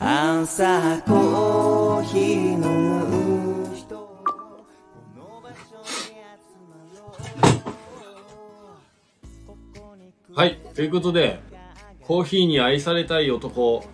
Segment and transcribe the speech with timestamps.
[0.00, 4.24] 朝コーヒー飲む人こ
[5.16, 6.22] の場所に集
[6.68, 7.16] まろ
[10.30, 11.40] うはい、ということで、
[12.02, 13.84] コーヒーに愛されたい男、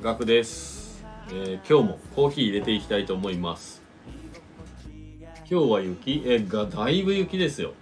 [0.00, 3.82] ガクです、えー今日もコーヒー入れていきたいと思います。
[5.50, 6.22] 今日は雪？
[6.24, 7.72] えが、だいぶ雪ですよ。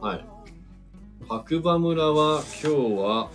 [0.00, 0.24] はい。
[1.28, 3.30] 白馬村は今日は、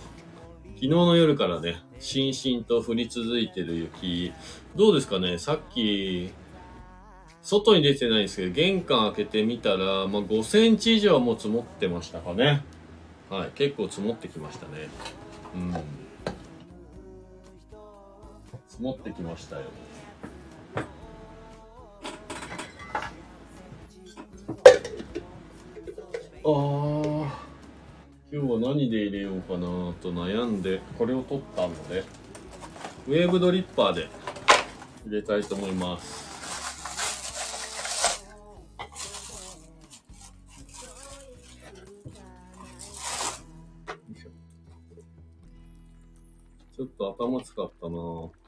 [0.76, 4.32] 昨日の夜からね、しんしんと降り続いてる雪。
[4.74, 5.38] どうですかね？
[5.38, 6.30] さっき、
[7.42, 12.64] 外に出てないんですけど、玄関開けてみたら、まあ、5センチ以上はもう積もってましたかね。
[13.30, 14.88] はい、結構積もってきましたね。
[15.54, 15.72] うん。
[18.68, 19.62] 積もってきましたよ。
[26.44, 27.11] あー、
[28.34, 29.60] 今日は何で入れようかな
[30.00, 32.02] と悩んで、これを取ったので、
[33.06, 34.08] ウェーブドリッパーで
[35.04, 36.32] 入れたいと思います。
[46.74, 48.41] ちょっと頭使ったなぁ。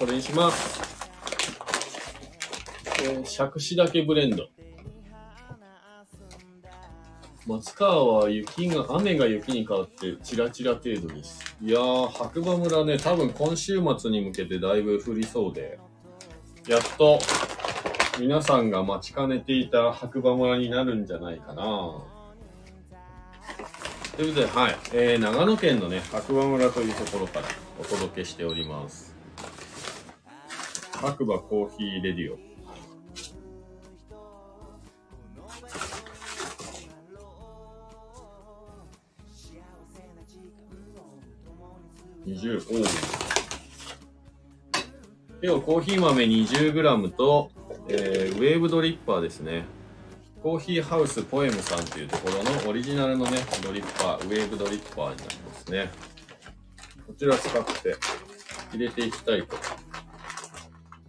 [0.00, 0.80] これにします。
[3.02, 4.48] えー、杓子だけブレンド。
[7.46, 11.54] 松川は雪が、雨が雪に変わってチラチラ程度です。
[11.60, 15.78] いやー、白馬村ね、多分今週末に向けてだいぶ降りそうで、
[16.66, 17.18] やっと
[18.18, 21.62] 皆さんが待ちかねていた白馬村になるんじゃないかな
[24.16, 27.48] ということで、はい、えー、長野県のね、白馬村というところから
[27.78, 29.09] お届けしております。
[31.00, 32.38] 白馬コーヒーレディオ。
[42.26, 42.84] 20、おお。
[45.42, 47.50] 今日コーヒー豆 20g と、
[47.88, 49.64] えー、ウェーブドリッパーですね。
[50.42, 55.90] コーヒーハウスポエムさんというところのオリジナルのね、ドリッパー、ウェーブドリッパーになりますね。
[57.06, 57.96] こちら使って
[58.72, 59.56] 入れていきたいと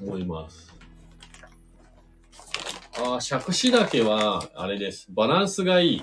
[0.02, 0.74] 思います。
[2.98, 5.08] ああ、杓子だけは、あれです。
[5.12, 6.02] バランスがいい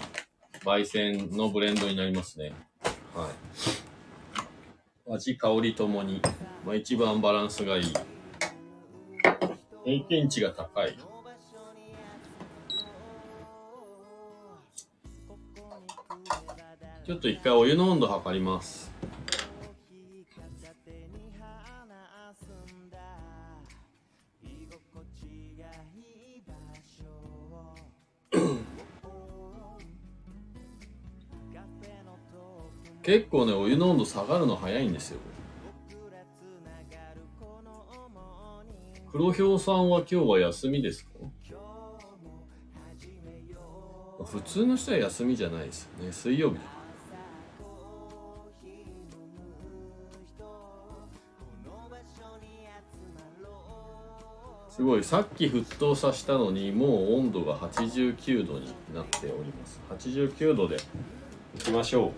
[0.64, 2.52] 焙煎のブレンドになりますね。
[3.14, 5.12] はい。
[5.14, 6.20] 味、香りともに、
[6.64, 7.92] まあ、一番バランスがいい。
[9.84, 10.98] 平均値が高い。
[17.06, 18.87] ちょっと一回お湯の温度測ります。
[33.08, 35.20] 結構ね、お湯の温度下がるの早いんですよ。
[39.10, 41.12] 黒ひょうさんは今日は休みですか？
[44.26, 46.12] 普通の人は休みじゃないですよね。
[46.12, 46.58] 水曜日。
[54.68, 59.80] すごい、さっき沸騰させたのに、もう温度が89度になっております。
[59.88, 60.76] 89度で
[61.56, 62.12] いきましょう。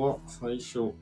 [0.00, 0.94] は最初。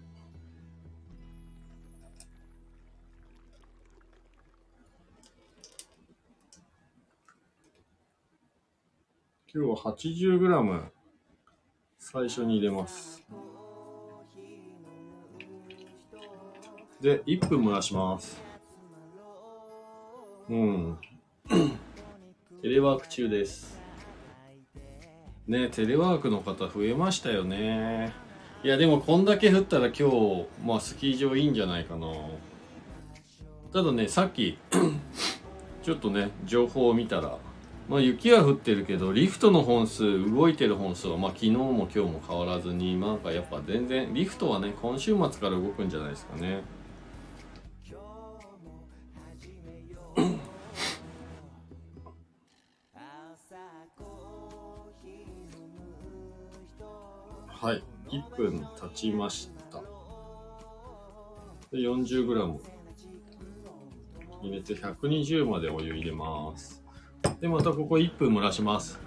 [9.54, 10.84] 今日は 80g
[11.98, 13.24] 最初に入れます。
[17.00, 18.42] で、1分蒸らします。
[20.50, 20.98] うん。
[22.62, 23.78] テレワーク中です。
[25.46, 28.27] ねテレワークの方増えましたよね。
[28.64, 32.08] いや、でもこんだけ降ったら今日、まあスキー場いいんじゃないかな。
[33.72, 34.58] ただね、さっき、
[35.84, 37.38] ちょっとね、情報を見たら、
[37.88, 46.62] まあ雪は降ってるけど、リフトの本数、動いてる本数は、まあ昨日も今日も変わらずに、なんかやっぱ全然、リフトはね、今週末から動くんじゃないですかね。
[57.46, 59.80] はい、1分経ちました。
[61.70, 62.58] で 40g
[64.42, 66.82] 入れて120までお湯入れます。
[67.40, 68.98] でまたここ1分蒸らします。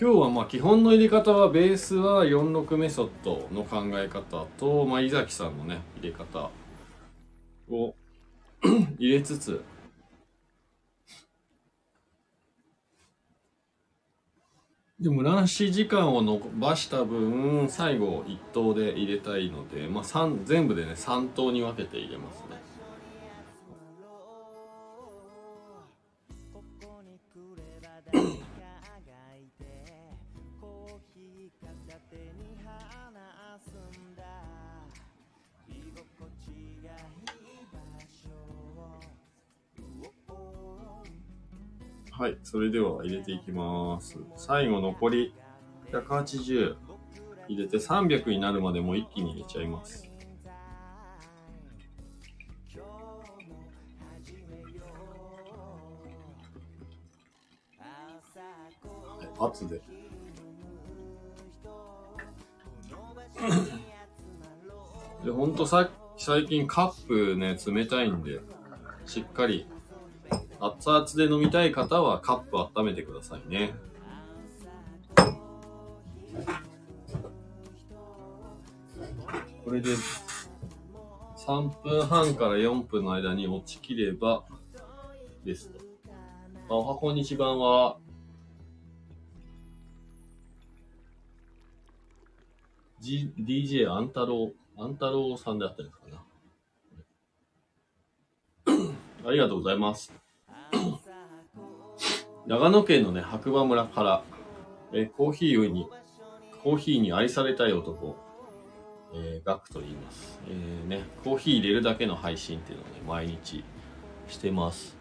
[0.00, 6.50] 今日はまあ基本の入れ方はベースは46メソッドの考え方と、まあ、井崎さんのね入れ方
[7.70, 7.94] を
[8.98, 9.62] 入れつつ。
[15.00, 22.71] でも乱視時間を伸ばした分最後1等で入れたいので、まあ、全部でね3等に分けて入れますね。
[42.62, 44.18] れでは入れていきます。
[44.36, 45.34] 最後残り
[45.92, 46.76] 180
[47.48, 50.08] 入れて300になるまでもう一気に入れちゃいます。
[59.38, 59.80] 圧で。
[65.24, 68.40] で、ほんとさ最近カップね、冷たいんで、
[69.06, 69.66] しっかり
[70.64, 73.74] 熱々で飲みたい方はカップ温めてくださいね。
[79.64, 79.88] これで
[81.36, 84.44] 3分半から4分の間に落ちきれば
[85.44, 85.80] ですと。
[86.68, 87.96] あおはこんにちばんは。
[93.00, 96.22] G、DJ あんたろう、あんたろうさんであったんですかな。
[99.28, 100.12] ありがとうございます。
[102.44, 104.24] 長野県のね、白馬村から、
[104.92, 105.88] えーコーヒーに、
[106.62, 108.16] コーヒーに愛されたい男、
[109.14, 110.40] えーガクと言います。
[110.48, 113.64] えーね、コーヒー入れるだけの配信っていうのをね、毎日
[114.28, 114.96] してます。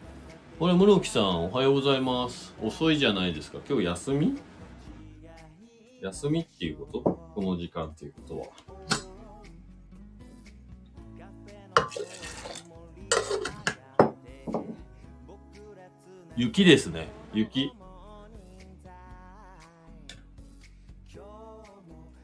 [0.59, 2.53] これ、室木さん、おはようございます。
[2.61, 3.57] 遅いじゃないですか。
[3.67, 4.38] 今日休み？
[6.01, 7.01] 休みっていうこと？
[7.01, 8.45] この時間っていうことは。
[16.38, 17.07] 雪ですね。
[17.33, 17.72] 雪？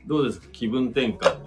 [0.06, 0.48] どうですか？
[0.51, 1.38] 気分転換。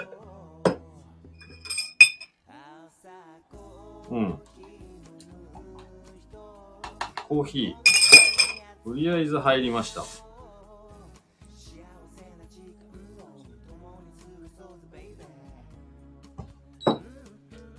[4.10, 4.38] うん。
[7.28, 8.84] コーヒー。
[8.84, 10.04] とりあえず入りました。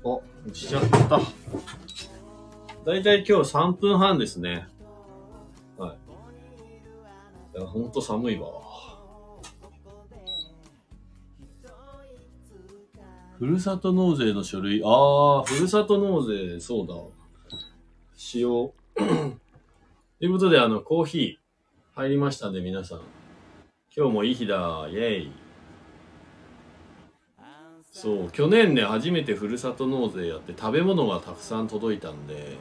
[0.03, 1.19] お、落ちちゃった。
[2.85, 4.67] だいたい今日3分半ですね。
[7.61, 8.47] や、ほんと寒いわ。
[13.37, 14.83] ふるさと納税の書類。
[14.83, 14.87] あ
[15.39, 16.93] あ、ふるさと納税、そうだ。
[18.15, 18.73] しよう。
[20.19, 23.01] ということで、あの、コーヒー入りましたんで、皆さん。
[23.95, 24.87] 今日もいい日だ。
[24.89, 25.31] イェイ。
[27.91, 32.57] そう、去年ね、初めてふるさと納税やって食べ物がたくさん届いたんで、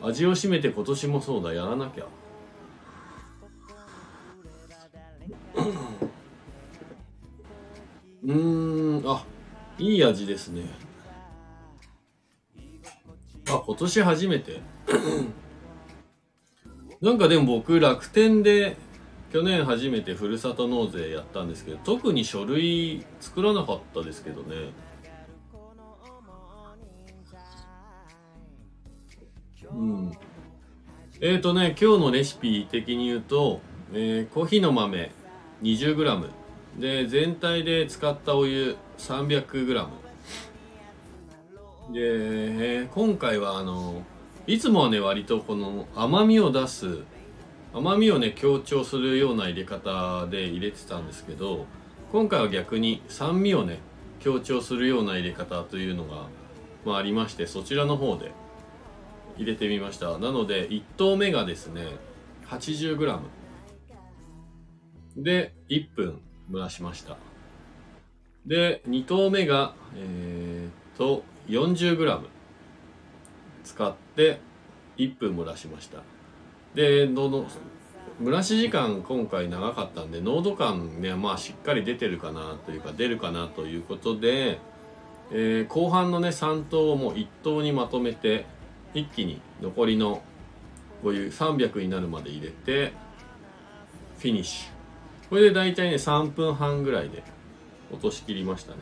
[0.00, 2.06] 味を占めて今年もそうだ、やらなきゃ。
[8.22, 9.24] うーん、あ、
[9.78, 10.62] いい味ですね。
[13.48, 14.60] あ、今年初めて。
[17.00, 18.76] なんかでも僕、楽天で
[19.32, 24.72] 去年初めてふるさと納税やったんですけど、特に書類作らなかったですけどね。
[29.70, 30.12] うん。
[31.20, 33.60] えーとね、今日のレシピ的に言うと、
[33.92, 35.10] えーコーヒーの豆
[35.62, 36.30] 20g
[36.78, 39.86] で全体で使ったお湯 300g
[41.92, 44.02] で、えー今回はあの
[44.46, 47.00] いつもはね割とこの甘みを出す
[47.74, 51.66] 甘みをね強調するような入れ方で入れてたんですけど
[52.12, 53.80] 今回は逆に酸味をね
[54.20, 56.28] 強調するような入れ方というのが、
[56.84, 58.32] まあ、ありましてそちらの方で
[59.36, 60.18] 入れてみました。
[60.18, 61.86] なので1投目がですね
[62.46, 63.20] 80g
[65.16, 66.27] で1分。
[66.50, 67.16] 蒸らしました。
[68.46, 72.20] で2投目がえーっと 40g
[73.64, 74.40] 使って
[74.96, 75.98] 1分蒸らしました。
[76.74, 77.46] でどの
[78.22, 84.58] 蒸らし時間今回長かったんで濃度感ねまあしっかり出てるかなというか出るかなということで、
[85.30, 88.46] えー後半のね3投をもう1投にまとめて
[88.94, 90.22] 一気に残りの
[91.04, 92.92] お湯300になるまで入れて
[94.18, 94.77] フィニッシュ。
[95.28, 97.22] これで大体ね3分半ぐらいで
[97.92, 98.78] 落としきりましたね。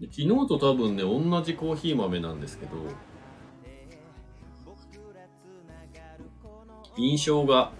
[0.00, 2.72] 昨日と多分ね同じコーヒー豆なんですけど
[6.96, 7.72] 印象が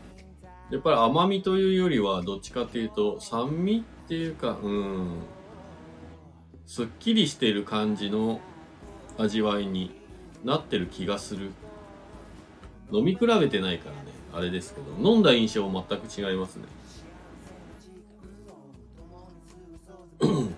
[0.70, 5.22] やっぱり甘みというよりはどっちかっていうと酸味っていうかうん
[6.66, 8.40] すっきりしてる感じの
[9.16, 9.94] 味わいに
[10.44, 11.50] なってる気がする。
[12.90, 14.07] 飲み比べてないからね。
[14.32, 16.64] あれですけど飲んだ印象全く違いますね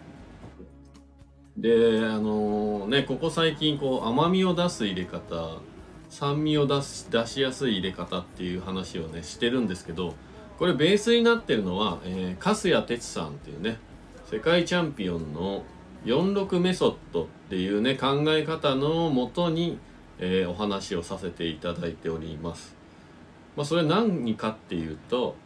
[1.56, 5.58] であのねここ最近こう甘みを出す入れ方
[6.08, 10.14] 酸味を出す出しやすい入れ方っていう話をねしてるんですけど
[10.58, 13.78] これベースになってるのは、えー、粕谷哲さんっていうね
[14.30, 15.64] 世界チャンピオンの
[16.04, 19.78] 46メソッドっていうね考え方のもとに、
[20.18, 22.79] えー、お話をさせていただいております。
[23.60, 25.36] まあ、それ何かっていうと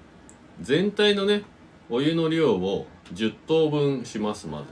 [0.60, 1.42] 全体のね
[1.90, 4.66] お湯の量を10等分しますまず。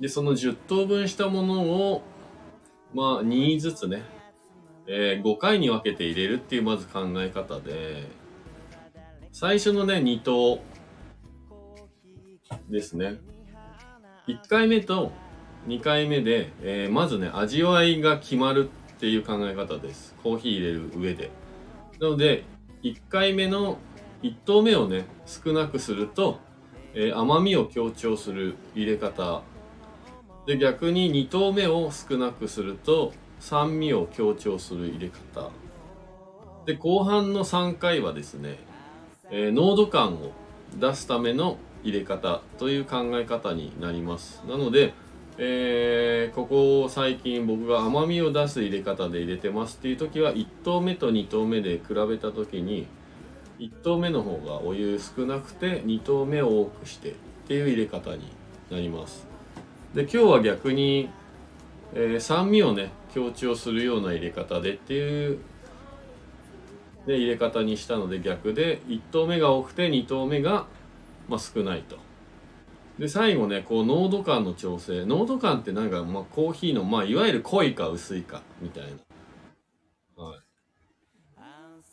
[0.00, 2.02] でその10等分したものを
[2.94, 4.00] まあ2ずつね、
[4.86, 8.08] えー、5回に分けて入れるっていうまず考え方で
[9.30, 10.62] 最初のね2等
[12.70, 13.16] ですね。
[14.26, 15.12] 1回目と
[15.66, 20.14] 2回目で、えー、まずね味わいが決まるっていう考え方です。
[20.22, 21.30] コーヒー入れる上で。
[22.00, 22.44] なので
[22.82, 23.78] 1回目の
[24.22, 26.38] 1投目をね少なくすると、
[26.94, 29.42] えー、甘みを強調する入れ方。
[30.46, 35.50] で逆に2投目を少なくすると酸味を強調する入れ方。
[36.64, 38.58] で後半の3回はですね、
[39.30, 40.32] えー、濃度感を
[40.78, 44.42] 出すための入れ方という考え方になります。
[44.46, 44.94] なので、
[45.40, 52.88] えー、ここ最近僕が甘みを出す入れ方で入れてますっていう時は1投目と2投目で比べた時に
[53.60, 57.14] 1投目の方がお湯少なくて2投目を多くしてっ
[57.46, 58.32] ていう入れ方に
[58.68, 59.28] なります
[59.94, 61.08] で今日は逆に、
[61.94, 65.38] えー、酸味をね強調するような入れ方でっていう
[67.06, 70.66] で入れ方にしたので逆で1投目が多くて2投目が、
[71.28, 72.07] まあ、少ないと。
[72.98, 75.04] で最後ねこう濃度感の調整。
[75.04, 78.84] 濃度感ってなんか、まあ、コーヒーの、まあ、いわゆる濃いか薄いかみたい
[80.16, 80.36] な、は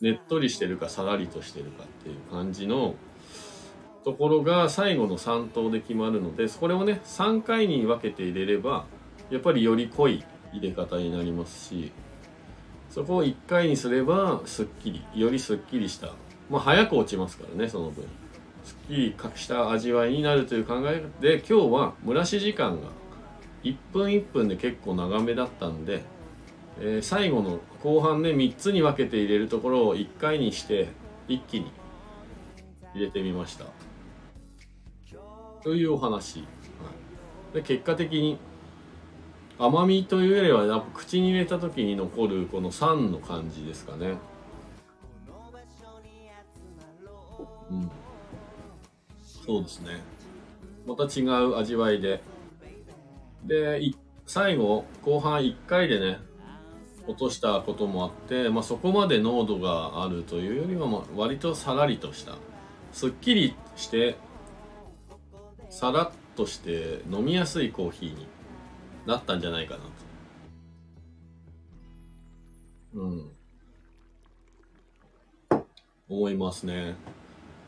[0.00, 2.96] い、ねっとりしてるかさらりとしてるかっていう感じの
[4.04, 8.86] ところが最後の3投で決まるのでこれをね3回に分けて入れれば
[9.30, 11.92] やっぱりより濃い入れ方になりますし
[12.90, 16.12] そこを1回にすればすっきりよりすっきりした。
[16.48, 18.04] まあ早く落ちますからねその分。
[18.86, 22.88] すっきり隠した味わいになるという考えで今日は蒸らし時間が
[23.64, 26.04] 1分1分で結構長めだったんで、
[26.78, 30.88] えー、最後の後半ね3つに分けて入れるところを1回にして
[31.26, 31.72] 一気に
[32.94, 33.66] 入れてみました。
[35.64, 36.44] というお話、は
[37.52, 38.38] い、で結果的に
[39.58, 44.14] 甘みというよりはやっぱ口に入れた時に残るこの酸の感じですかね。
[47.68, 47.90] うん。
[49.46, 50.00] そうですね
[50.86, 52.22] また違う味わいで
[53.44, 53.80] で
[54.26, 56.18] 最後後半1回でね
[57.06, 62.36] 落としたこともあって、まあ、そこまで濃度があるというよりは、まあ、割とさらりとした
[62.92, 64.16] すっきりして
[65.70, 68.26] さらっとして飲みやすいコーヒーに
[69.06, 69.90] なったんじゃないかなと。
[72.94, 73.30] うん。
[76.08, 76.94] 思いますね。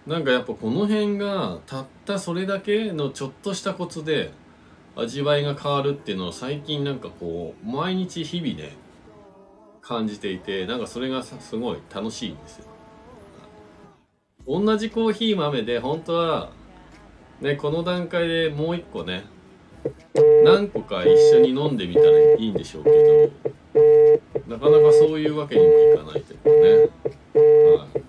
[0.08, 4.32] なんかやっぱこの辺がたったそれだけのちょっとしたコツで
[4.96, 8.72] 味わいが変わるっていうのを最近なんかこう毎日日々ね
[9.82, 12.64] 感じていてなんかそれがすごい楽しいんですよ。
[14.46, 16.50] 同じコーヒー豆で本当は
[17.40, 19.24] ね、この段階でもう一個ね、
[20.44, 26.56] 何個か一緒に飲んでみたらいいんでしょうけど、なかなかそういうわけにもいかないというかね。
[27.76, 28.08] はい。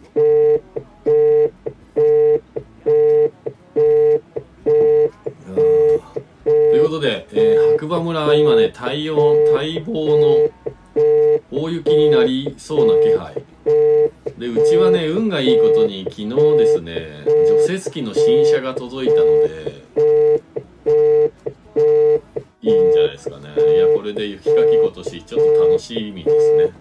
[6.45, 7.27] ということで、
[8.01, 9.15] 村今ね、太陽、
[9.53, 10.49] 待望の
[11.51, 13.43] 大雪になりそうな気配。
[14.37, 19.83] でうちはね運がいいことに昨日ですね除雪機の新車が届いたので
[22.61, 23.49] いいんじゃないですかね。
[23.49, 26.73] いやこれで雪かき今年ちょっと楽しみですね、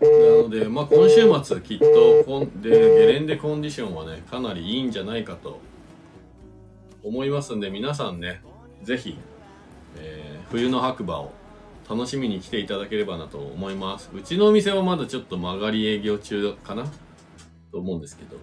[0.00, 0.08] な
[0.42, 5.58] のでまあ今週末きっとでゲレンデコンディションはねかなりいいんじゃないかと
[7.04, 8.40] 思いますんで皆さんね
[8.82, 9.18] 是非、
[9.98, 11.32] えー、冬の白馬を
[11.88, 14.10] 楽しみに来ていただければなと思います。
[14.14, 16.86] うちのお店はまだちょっと曲がり営業中かな？
[17.70, 18.38] と思うんですけど。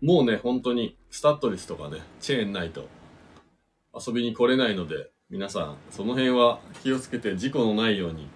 [0.00, 2.86] もうね本当にスタッドレスとかねチェーンないと
[3.92, 8.28] 遊びに来れないので皆さんその辺は気をつけて事故のないように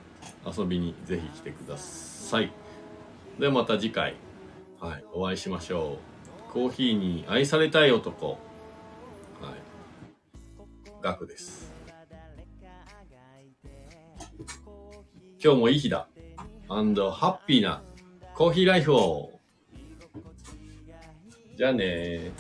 [0.45, 2.53] 遊びにぜひ来てください。
[3.39, 4.17] ではまた次回
[4.81, 6.12] はいお会いしましょう。
[6.53, 8.39] コーヒーに愛されたい男はい
[11.01, 11.73] ガクです
[15.43, 16.07] 今日もいい日だ。
[16.69, 17.83] アンドハッピーな
[18.35, 19.33] コーヒーライフを。
[21.57, 22.31] じゃあねー。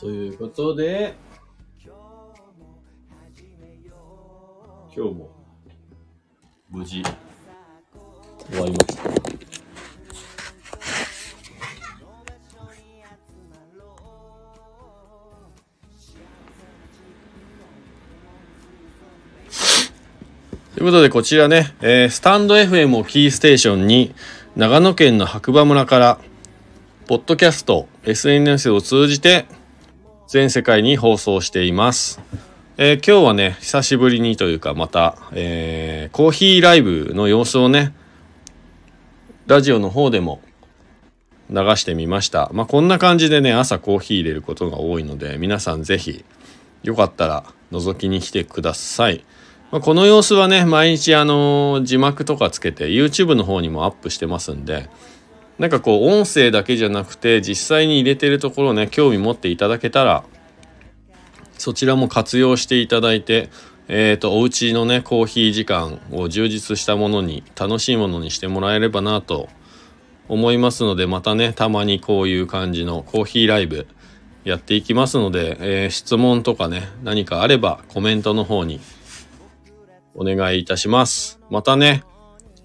[0.00, 1.14] ということで、
[6.88, 7.02] 事
[8.50, 9.02] 終わりました。
[20.74, 24.14] ということでこちらね、えースタンド FM をキーステーションに
[24.56, 26.18] 長野県の白馬村から
[27.06, 29.46] ポッドキャスト SNS を通じて
[30.28, 32.20] 全世界に放送しています、
[32.80, 37.92] えー今日はね久しぶりにというかまた、えーコーヒーライブの様子をね
[39.48, 40.40] ラジオの方でも
[41.50, 42.50] 流してみました。
[42.52, 46.24] まあこんな感じでね朝コーヒー入れることが多いので皆さんぜひ
[46.84, 49.24] よかったら覗きに来てください。
[49.72, 54.88] まあこの様子はね毎日あの字幕とかつけて YouTube の方にもアップしてますんで
[55.58, 60.22] なんかこう音声だけじゃなくて実際に入れてるところをね興味持っていただけたら
[61.58, 63.50] そちらも活用していただいて
[63.90, 69.48] えー、とお家のねコーヒー時間を充実したものに楽しいものにしてもらえればなと
[70.28, 73.86] 思いますのでまたねたまにこういう感じのコーヒーライブ
[74.44, 78.80] やっていきますので、えー質問とかね何かあればコメントの方に
[80.14, 81.40] お願いいたします。
[81.50, 82.02] またね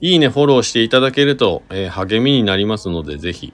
[0.01, 3.53] いいねフォローしていただけると、えー励みになりますのでぜひ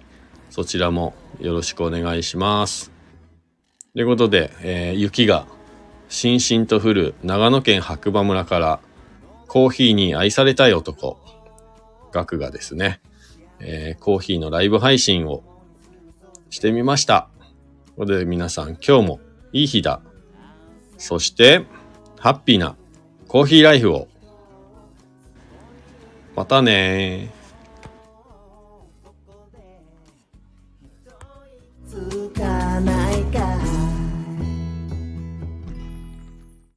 [0.50, 2.99] そちらもよろしくお願いします。
[3.94, 5.48] ということで、えー、雪が
[6.10, 8.80] しんしんと降る長野県白馬村から
[9.48, 11.18] コーヒーに愛されたい男、
[12.12, 13.02] ガクがですね、
[13.60, 15.44] えー、コーヒーのライブ配信を
[16.50, 17.30] してみました。
[17.86, 19.20] ということで皆さん今日も
[19.54, 20.02] いい日だ。
[20.98, 21.66] そして、
[22.20, 22.76] ハッピーな
[23.28, 24.08] コーヒーライフを。
[26.36, 27.34] またね
[31.86, 32.99] つかな